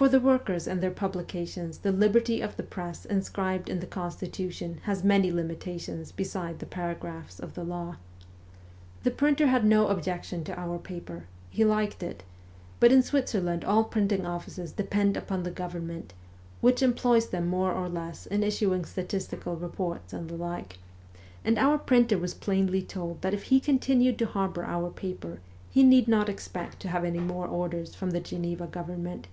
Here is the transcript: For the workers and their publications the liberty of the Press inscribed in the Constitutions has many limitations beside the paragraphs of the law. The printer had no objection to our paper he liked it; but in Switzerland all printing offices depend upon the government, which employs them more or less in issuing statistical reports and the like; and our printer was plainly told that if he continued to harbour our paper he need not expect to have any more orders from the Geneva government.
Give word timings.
For 0.00 0.08
the 0.08 0.18
workers 0.18 0.66
and 0.66 0.80
their 0.80 0.90
publications 0.90 1.76
the 1.76 1.92
liberty 1.92 2.40
of 2.40 2.56
the 2.56 2.62
Press 2.62 3.04
inscribed 3.04 3.68
in 3.68 3.80
the 3.80 3.86
Constitutions 3.86 4.78
has 4.84 5.04
many 5.04 5.30
limitations 5.30 6.10
beside 6.10 6.58
the 6.58 6.64
paragraphs 6.64 7.38
of 7.38 7.52
the 7.52 7.64
law. 7.64 7.96
The 9.02 9.10
printer 9.10 9.48
had 9.48 9.66
no 9.66 9.88
objection 9.88 10.42
to 10.44 10.58
our 10.58 10.78
paper 10.78 11.26
he 11.50 11.66
liked 11.66 12.02
it; 12.02 12.22
but 12.80 12.92
in 12.92 13.02
Switzerland 13.02 13.62
all 13.62 13.84
printing 13.84 14.24
offices 14.24 14.72
depend 14.72 15.18
upon 15.18 15.42
the 15.42 15.50
government, 15.50 16.14
which 16.62 16.82
employs 16.82 17.28
them 17.28 17.46
more 17.46 17.72
or 17.74 17.86
less 17.86 18.24
in 18.24 18.42
issuing 18.42 18.86
statistical 18.86 19.56
reports 19.56 20.14
and 20.14 20.30
the 20.30 20.36
like; 20.36 20.78
and 21.44 21.58
our 21.58 21.76
printer 21.76 22.16
was 22.16 22.32
plainly 22.32 22.80
told 22.80 23.20
that 23.20 23.34
if 23.34 23.42
he 23.42 23.60
continued 23.60 24.18
to 24.18 24.24
harbour 24.24 24.64
our 24.64 24.88
paper 24.88 25.40
he 25.70 25.82
need 25.82 26.08
not 26.08 26.30
expect 26.30 26.80
to 26.80 26.88
have 26.88 27.04
any 27.04 27.20
more 27.20 27.46
orders 27.46 27.94
from 27.94 28.12
the 28.12 28.20
Geneva 28.20 28.66
government. 28.66 29.26